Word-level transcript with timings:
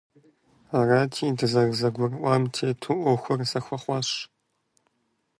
Арати, 0.77 1.27
дызэрызэгурыӀуам 1.37 2.43
тету 2.53 2.93
Ӏуэхур 3.01 3.39
зэхуэхъуащ. 3.49 4.09